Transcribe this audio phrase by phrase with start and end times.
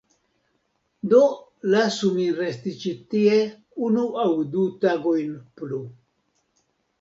[1.11, 1.19] Do
[1.73, 3.37] lasu min resti ĉi tie
[3.89, 4.27] unu aŭ
[4.57, 5.83] du tagojn plu.